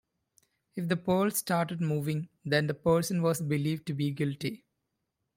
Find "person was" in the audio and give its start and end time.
2.73-3.39